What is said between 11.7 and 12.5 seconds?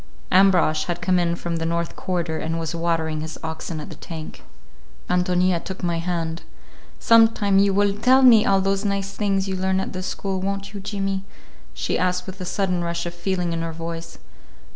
she asked with a